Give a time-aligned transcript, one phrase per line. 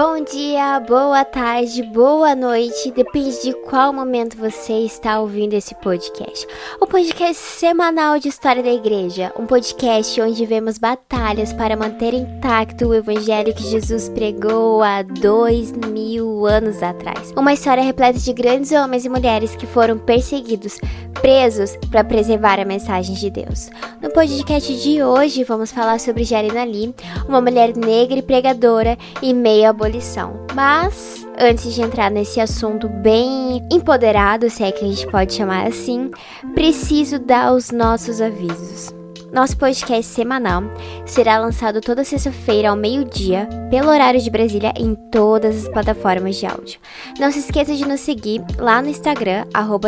[0.01, 6.47] Bom dia, boa tarde, boa noite, depende de qual momento você está ouvindo esse podcast.
[6.81, 12.87] O podcast semanal de história da igreja, um podcast onde vemos batalhas para manter intacto
[12.87, 17.33] o evangelho que Jesus pregou há dois mil anos atrás.
[17.37, 20.79] Uma história repleta de grandes homens e mulheres que foram perseguidos,
[21.21, 23.69] presos para preservar a mensagem de Deus.
[24.01, 26.95] No podcast de hoje vamos falar sobre Jarina Lee,
[27.29, 30.35] uma mulher negra e pregadora em meio à abolição.
[30.55, 35.67] Mas antes de entrar nesse assunto bem empoderado, se é que a gente pode chamar
[35.67, 36.11] assim,
[36.55, 38.95] preciso dar os nossos avisos.
[39.31, 40.63] Nosso podcast semanal
[41.05, 46.47] será lançado toda sexta-feira ao meio-dia, pelo horário de Brasília, em todas as plataformas de
[46.47, 46.81] áudio.
[47.21, 49.45] Não se esqueça de nos seguir lá no Instagram,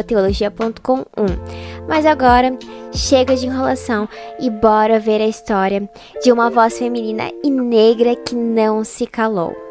[0.06, 1.06] teologia.com1.
[1.88, 2.54] Mas agora,
[2.92, 4.06] chega de enrolação
[4.38, 5.88] e bora ver a história
[6.22, 9.69] de uma voz feminina e negra que não se calou.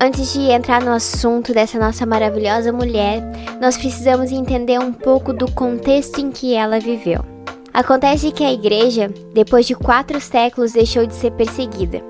[0.00, 3.22] Antes de entrar no assunto dessa nossa maravilhosa mulher,
[3.60, 7.24] nós precisamos entender um pouco do contexto em que ela viveu.
[7.72, 12.02] Acontece que a igreja, depois de quatro séculos, deixou de ser perseguida.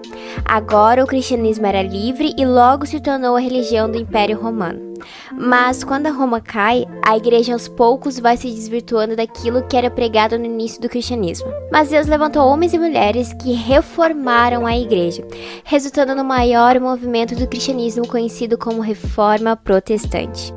[0.45, 4.94] Agora o cristianismo era livre e logo se tornou a religião do Império Romano.
[5.33, 9.91] Mas quando a Roma cai, a igreja aos poucos vai se desvirtuando daquilo que era
[9.91, 11.49] pregado no início do cristianismo.
[11.71, 15.27] Mas Deus levantou homens e mulheres que reformaram a igreja,
[15.65, 20.53] resultando no maior movimento do cristianismo conhecido como Reforma Protestante.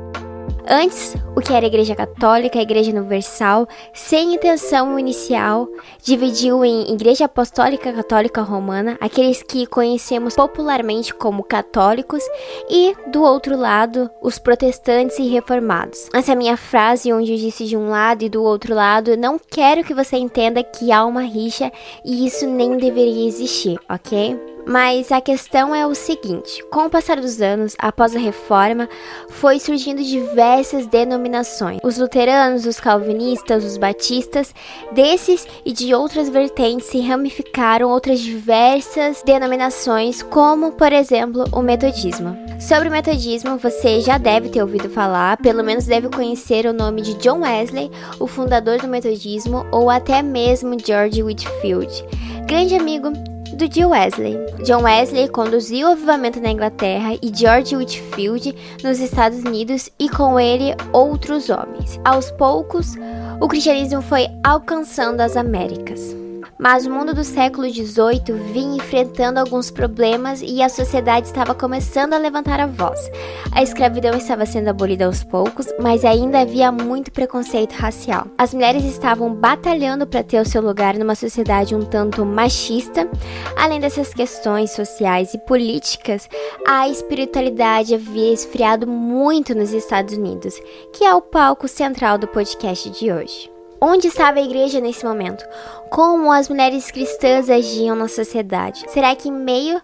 [0.70, 5.66] Antes, o que era a Igreja Católica, a Igreja Universal, sem intenção inicial,
[6.04, 12.22] dividiu em Igreja Apostólica Católica Romana, aqueles que conhecemos popularmente como católicos,
[12.68, 16.10] e, do outro lado, os protestantes e reformados.
[16.12, 19.38] Essa é minha frase, onde eu disse de um lado e do outro lado, não
[19.38, 21.72] quero que você entenda que há uma rixa
[22.04, 24.38] e isso nem deveria existir, ok?
[24.68, 28.86] Mas a questão é o seguinte: com o passar dos anos, após a reforma,
[29.30, 31.78] foi surgindo diversas denominações.
[31.82, 34.54] Os luteranos, os calvinistas, os batistas,
[34.92, 42.36] desses e de outras vertentes se ramificaram outras diversas denominações, como, por exemplo, o metodismo.
[42.60, 47.00] Sobre o metodismo, você já deve ter ouvido falar, pelo menos deve conhecer o nome
[47.00, 47.90] de John Wesley,
[48.20, 52.04] o fundador do metodismo, ou até mesmo George Whitfield,
[52.46, 53.12] grande amigo
[53.58, 54.36] do de Wesley.
[54.64, 58.54] John Wesley conduziu o avivamento na Inglaterra e George Whitfield
[58.84, 61.98] nos Estados Unidos e com ele outros homens.
[62.04, 62.94] Aos poucos,
[63.40, 66.27] o cristianismo foi alcançando as Américas.
[66.58, 72.14] Mas o mundo do século XVIII vinha enfrentando alguns problemas e a sociedade estava começando
[72.14, 72.98] a levantar a voz.
[73.52, 78.26] A escravidão estava sendo abolida aos poucos, mas ainda havia muito preconceito racial.
[78.36, 83.08] As mulheres estavam batalhando para ter o seu lugar numa sociedade um tanto machista.
[83.56, 86.28] Além dessas questões sociais e políticas,
[86.66, 90.60] a espiritualidade havia esfriado muito nos Estados Unidos,
[90.92, 93.57] que é o palco central do podcast de hoje.
[93.80, 95.44] Onde estava a igreja nesse momento?
[95.88, 98.84] Como as mulheres cristãs agiam na sociedade?
[98.88, 99.80] Será que, em meio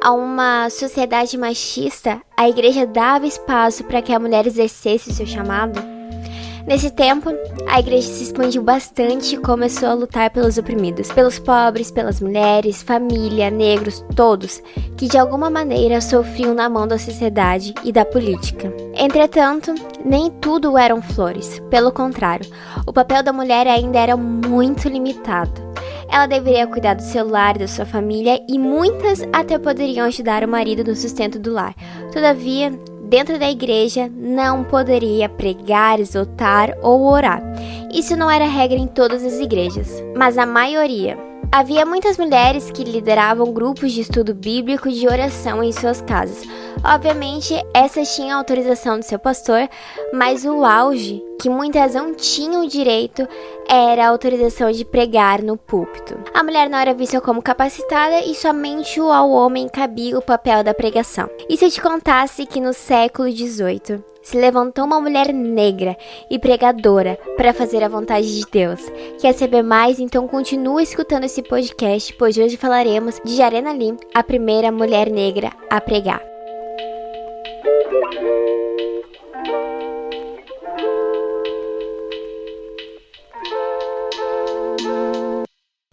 [0.00, 5.91] a uma sociedade machista, a igreja dava espaço para que a mulher exercesse seu chamado?
[6.66, 7.30] Nesse tempo,
[7.68, 12.82] a igreja se expandiu bastante e começou a lutar pelos oprimidos, pelos pobres, pelas mulheres,
[12.82, 14.62] família, negros, todos,
[14.96, 18.72] que de alguma maneira sofriam na mão da sociedade e da política.
[18.94, 19.74] Entretanto,
[20.04, 22.48] nem tudo eram flores, pelo contrário,
[22.86, 25.72] o papel da mulher ainda era muito limitado.
[26.12, 30.48] Ela deveria cuidar do seu lar da sua família e muitas até poderiam ajudar o
[30.48, 31.74] marido no sustento do lar.
[32.12, 32.70] Todavia,
[33.12, 37.42] dentro da igreja não poderia pregar, exortar ou orar.
[37.92, 41.18] Isso não era regra em todas as igrejas, mas a maioria.
[41.52, 46.42] Havia muitas mulheres que lideravam grupos de estudo bíblico de oração em suas casas.
[46.82, 49.68] Obviamente, essas tinham autorização do seu pastor,
[50.14, 53.26] mas o auge, que muitas não tinham direito,
[53.68, 56.16] era a autorização de pregar no púlpito.
[56.32, 60.72] A mulher não era vista como capacitada e somente ao homem cabia o papel da
[60.72, 61.28] pregação.
[61.48, 65.96] E se eu te contasse que no século XVIII se levantou uma mulher negra
[66.30, 68.80] e pregadora para fazer a vontade de Deus.
[69.20, 69.98] Quer saber mais?
[69.98, 75.50] Então continue escutando esse podcast, pois hoje falaremos de Jarena Lim, a primeira mulher negra
[75.68, 76.22] a pregar.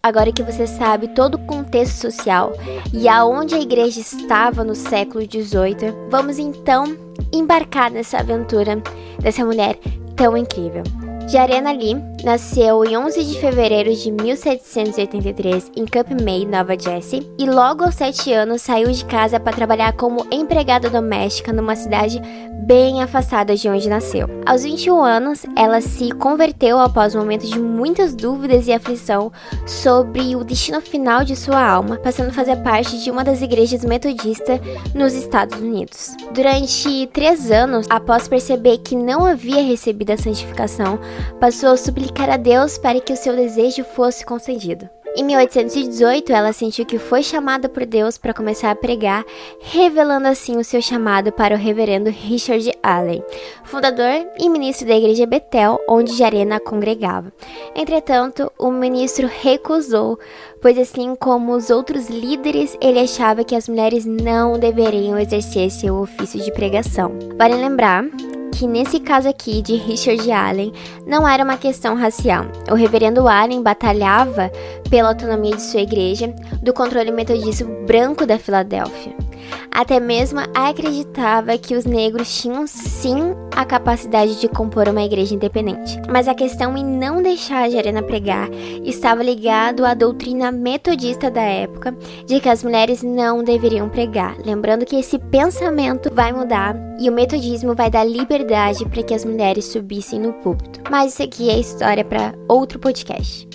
[0.01, 2.53] Agora que você sabe todo o contexto social
[2.93, 6.95] e aonde a igreja estava no século XVIII, vamos então
[7.33, 8.81] embarcar nessa aventura
[9.19, 9.77] dessa mulher
[10.15, 10.83] tão incrível.
[11.29, 17.45] Jarena Lee nasceu em 11 de fevereiro de 1783 em Camp May, Nova Jersey, e
[17.45, 22.19] logo aos 7 anos saiu de casa para trabalhar como empregada doméstica numa cidade
[22.65, 24.27] bem afastada de onde nasceu.
[24.45, 29.31] Aos 21 anos, ela se converteu após um momento de muitas dúvidas e aflição
[29.65, 33.83] sobre o destino final de sua alma, passando a fazer parte de uma das igrejas
[33.83, 34.59] metodistas
[34.93, 36.15] nos Estados Unidos.
[36.31, 40.99] Durante três anos, após perceber que não havia recebido a santificação,
[41.39, 44.89] passou a suplicar a Deus para que o seu desejo fosse concedido.
[45.15, 49.25] Em 1818, ela sentiu que foi chamada por Deus para começar a pregar,
[49.59, 53.23] revelando assim o seu chamado para o reverendo Richard Allen,
[53.63, 57.33] fundador e ministro da igreja Betel, onde Jarena congregava.
[57.75, 60.19] Entretanto, o ministro recusou,
[60.61, 65.95] pois assim como os outros líderes, ele achava que as mulheres não deveriam exercer seu
[65.95, 67.11] ofício de pregação.
[67.35, 68.05] Vale lembrar
[68.59, 70.73] que nesse caso aqui de Richard Allen
[71.07, 72.45] não era uma questão racial.
[72.69, 74.51] O reverendo Allen batalhava
[74.89, 76.27] pela autonomia de sua igreja
[76.61, 79.28] do controle metodista branco da Filadélfia.
[79.71, 85.99] Até mesmo acreditava que os negros tinham sim a capacidade de compor uma igreja independente.
[86.09, 88.49] Mas a questão em não deixar a Jarena pregar
[88.83, 94.35] estava ligado à doutrina metodista da época de que as mulheres não deveriam pregar.
[94.45, 99.23] Lembrando que esse pensamento vai mudar e o metodismo vai dar liberdade para que as
[99.23, 100.81] mulheres subissem no púlpito.
[100.89, 103.47] Mas isso aqui é história para outro podcast.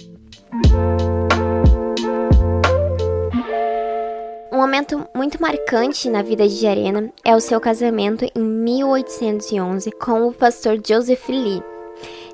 [4.55, 10.29] Um momento muito marcante na vida de Arena é o seu casamento em 1811 com
[10.29, 11.61] o pastor Joseph Lee,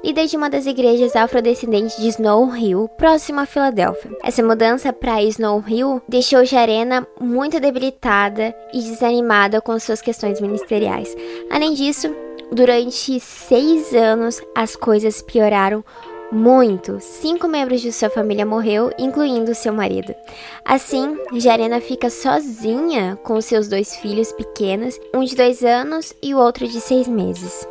[0.05, 4.11] líder de uma das igrejas afrodescendentes de Snow Hill, próximo a Filadélfia.
[4.23, 11.17] Essa mudança para Snow Hill deixou Jarena muito debilitada e desanimada com suas questões ministeriais.
[11.51, 12.15] Além disso,
[12.53, 15.83] durante seis anos as coisas pioraram
[16.33, 16.99] muito.
[17.01, 20.15] Cinco membros de sua família morreu, incluindo seu marido.
[20.65, 26.39] Assim, Jarena fica sozinha com seus dois filhos pequenos, um de dois anos e o
[26.39, 27.67] outro de seis meses.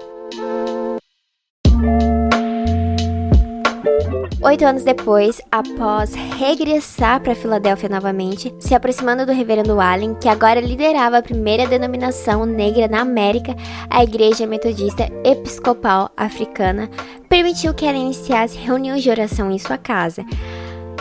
[4.49, 10.59] Oito anos depois, após regressar para Filadélfia novamente, se aproximando do reverendo Allen, que agora
[10.59, 13.55] liderava a primeira denominação negra na América,
[13.87, 16.89] a Igreja Metodista Episcopal Africana,
[17.29, 20.25] permitiu que ela iniciasse reuniões de oração em sua casa.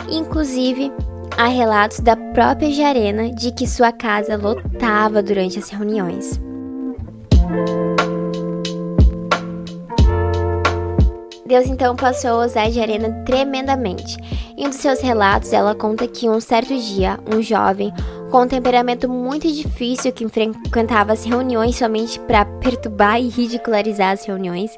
[0.07, 0.91] Inclusive,
[1.35, 6.39] há relatos da própria Jarena de que sua casa lotava durante as reuniões.
[11.49, 14.15] Deus então passou a usar de Arena tremendamente.
[14.55, 17.91] Em um dos seus relatos, ela conta que um certo dia, um jovem
[18.29, 24.25] com um temperamento muito difícil que frequentava as reuniões somente para perturbar e ridicularizar as
[24.25, 24.69] reuniões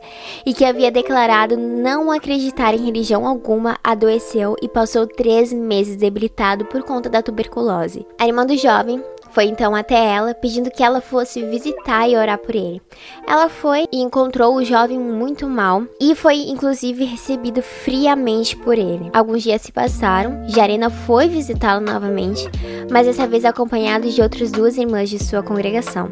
[0.46, 6.64] e que havia declarado não acreditar em religião alguma, adoeceu e passou três meses debilitado
[6.64, 8.08] por conta da tuberculose.
[8.18, 12.38] A irmã do jovem foi então até ela, pedindo que ela fosse visitar e orar
[12.38, 12.82] por ele.
[13.28, 19.10] Ela foi e encontrou o jovem muito mal e foi inclusive recebido friamente por ele.
[19.14, 22.50] Alguns dias se passaram, Jarena foi visitá-lo novamente,
[22.92, 26.12] mas dessa vez acompanhado de outras duas irmãs de sua congregação.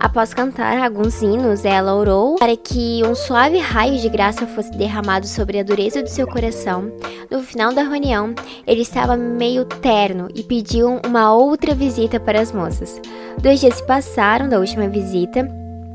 [0.00, 5.26] Após cantar alguns hinos, ela orou para que um suave raio de graça fosse derramado
[5.26, 6.92] sobre a dureza do seu coração.
[7.28, 8.32] No final da reunião,
[8.66, 13.00] ele estava meio terno e pediu uma outra visita para as moças.
[13.42, 15.48] Dois dias se passaram da última visita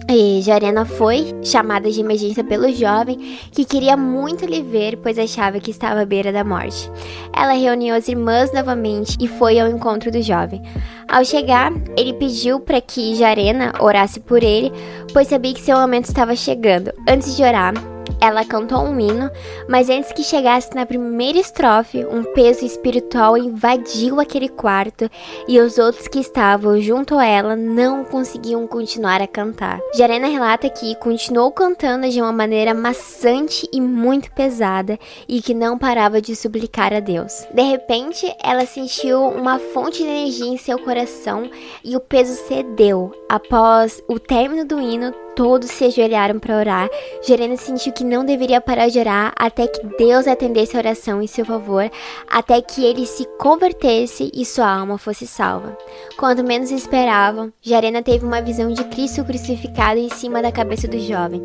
[0.10, 3.18] e Jarena foi chamada de emergência pelo jovem
[3.52, 6.92] que queria muito lhe ver, pois achava que estava à beira da morte.
[7.36, 10.62] Ela reuniu as irmãs novamente e foi ao encontro do jovem.
[11.08, 14.72] Ao chegar, ele pediu para que Jarena orasse por ele,
[15.12, 16.92] pois sabia que seu momento estava chegando.
[17.08, 17.74] Antes de orar,
[18.24, 19.30] ela cantou um hino,
[19.68, 25.10] mas antes que chegasse na primeira estrofe, um peso espiritual invadiu aquele quarto
[25.46, 29.82] e os outros que estavam junto a ela não conseguiam continuar a cantar.
[29.94, 35.78] Jarena relata que continuou cantando de uma maneira maçante e muito pesada e que não
[35.78, 37.46] parava de suplicar a Deus.
[37.54, 41.52] De repente, ela sentiu uma fonte de energia em seu coração
[41.84, 43.12] e o peso cedeu.
[43.28, 46.90] Após o término do hino, todos se ajoelharam para orar.
[47.28, 51.28] Jarena sentiu que não deveria parar de orar até que Deus atendesse a oração em
[51.28, 51.90] seu favor,
[52.30, 55.78] até que ele se convertesse e sua alma fosse salva.
[56.18, 61.00] Quando menos esperavam, Jarena teve uma visão de Cristo crucificado em cima da cabeça do
[61.00, 61.42] jovem.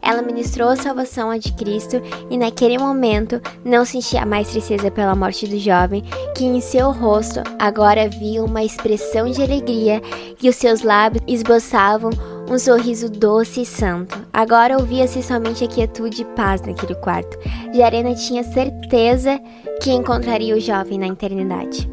[0.00, 5.14] Ela ministrou a salvação a de Cristo e naquele momento não sentia mais tristeza pela
[5.14, 6.02] morte do jovem,
[6.36, 10.02] que em seu rosto agora havia uma expressão de alegria
[10.42, 12.10] e os seus lábios esboçavam
[12.48, 14.26] um sorriso doce e santo.
[14.32, 17.38] Agora ouvia-se somente a quietude e paz naquele quarto.
[17.72, 19.40] Jarena tinha certeza
[19.82, 21.88] que encontraria o jovem na eternidade.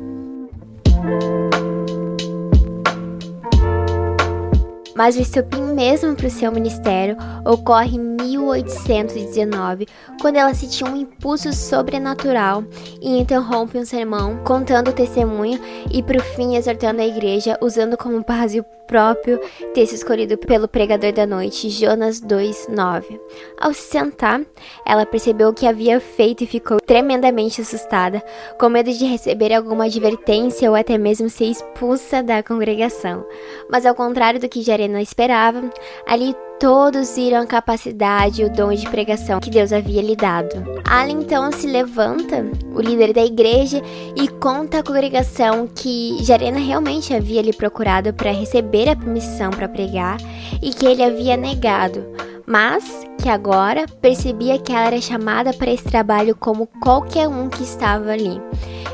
[4.95, 9.87] Mas o estopim mesmo para o seu ministério ocorre em 1819,
[10.21, 12.63] quando ela sentiu um impulso sobrenatural
[13.01, 15.59] e interrompe um sermão, contando o testemunho
[15.91, 19.39] e, por fim, exortando a igreja, usando como base o próprio
[19.73, 23.21] texto escolhido pelo pregador da noite, Jonas 2:9.
[23.57, 24.41] Ao se sentar,
[24.85, 28.21] ela percebeu o que havia feito e ficou tremendamente assustada,
[28.59, 33.25] com medo de receber alguma advertência ou até mesmo ser expulsa da congregação.
[33.69, 35.69] Mas ao contrário do que Jarena esperava,
[36.05, 40.63] ali todos viram a capacidade e o dom de pregação que Deus havia lhe dado.
[40.87, 43.81] Ali então se levanta, o líder da igreja,
[44.15, 49.67] e conta à congregação que Jarena realmente havia lhe procurado para receber a permissão para
[49.67, 50.17] pregar
[50.61, 52.05] e que ele havia negado,
[52.45, 57.63] mas que agora percebia que ela era chamada para esse trabalho como qualquer um que
[57.63, 58.39] estava ali.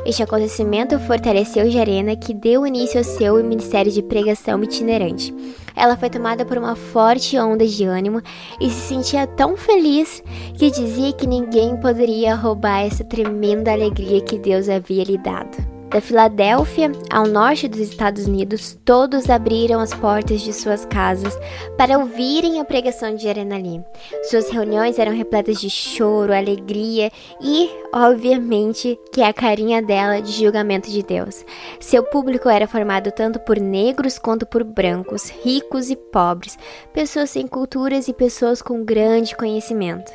[0.06, 5.36] Este acontecimento fortaleceu Jarena, que deu início ao seu ministério de pregação itinerante.
[5.78, 8.20] Ela foi tomada por uma forte onda de ânimo
[8.60, 10.24] e se sentia tão feliz
[10.58, 15.77] que dizia que ninguém poderia roubar essa tremenda alegria que Deus havia lhe dado.
[15.90, 21.34] Da Filadélfia ao norte dos Estados Unidos, todos abriram as portas de suas casas
[21.78, 23.82] para ouvirem a pregação de Arenali.
[24.30, 27.10] Suas reuniões eram repletas de choro, alegria
[27.42, 31.46] e, obviamente, que a carinha dela de julgamento de Deus.
[31.80, 36.60] Seu público era formado tanto por negros quanto por brancos, ricos e pobres,
[36.94, 40.12] pessoas sem culturas e pessoas com grande conhecimento.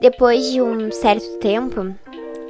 [0.00, 1.94] Depois de um certo tempo,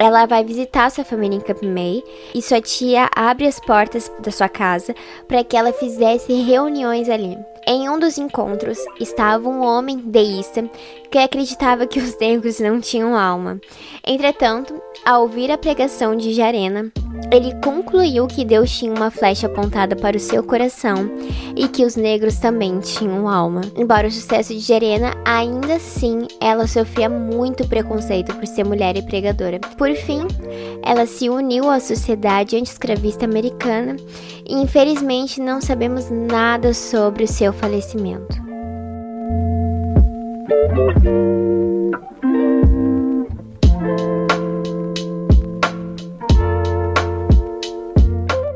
[0.02, 2.02] ela vai visitar sua família em Camp May
[2.34, 4.94] e sua tia abre as portas da sua casa
[5.28, 7.38] para que ela fizesse reuniões ali.
[7.64, 10.68] Em um dos encontros estava um homem deísta
[11.08, 13.60] que acreditava que os negros não tinham alma.
[14.04, 16.90] Entretanto, ao ouvir a pregação de Jarena,
[17.30, 21.10] ele concluiu que Deus tinha uma flecha apontada para o seu coração
[21.56, 23.62] e que os negros também tinham alma.
[23.76, 29.02] Embora o sucesso de Jarena, ainda assim ela sofria muito preconceito por ser mulher e
[29.02, 29.58] pregadora.
[29.76, 30.26] Por fim,
[30.82, 33.96] ela se uniu à sociedade anti-escravista americana
[34.48, 38.42] e infelizmente não sabemos nada sobre o seu falecimento.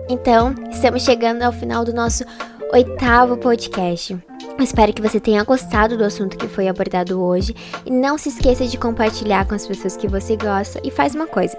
[0.08, 2.24] Então, estamos chegando ao final do nosso
[2.72, 4.16] oitavo podcast.
[4.58, 8.66] Espero que você tenha gostado do assunto que foi abordado hoje e não se esqueça
[8.66, 11.56] de compartilhar com as pessoas que você gosta e faz uma coisa.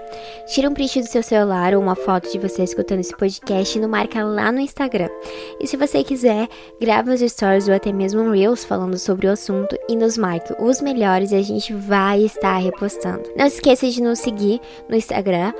[0.52, 3.80] Tira um print do seu celular ou uma foto de você escutando esse podcast e
[3.80, 5.08] nos marca lá no Instagram.
[5.60, 6.48] E se você quiser,
[6.80, 10.54] grave os stories ou até mesmo um Reels falando sobre o assunto e nos marque
[10.58, 13.22] os melhores e a gente vai estar repostando.
[13.36, 15.52] Não se esqueça de nos seguir no Instagram,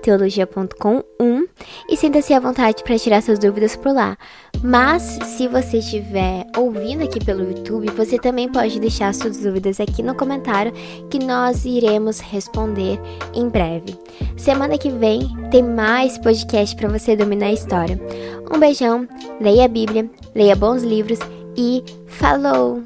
[0.00, 1.42] teologia.com1
[1.88, 4.16] e sinta-se à vontade para tirar suas dúvidas por lá.
[4.62, 10.02] Mas se você estiver ouvindo aqui pelo YouTube, você também pode deixar suas dúvidas aqui
[10.02, 10.72] no comentário
[11.08, 13.00] que nós iremos responder
[13.34, 13.96] em breve.
[14.36, 18.00] Semana que vem tem mais podcast para você dominar a história.
[18.52, 19.08] Um beijão,
[19.40, 21.18] leia a Bíblia, leia bons livros
[21.56, 22.82] e falou!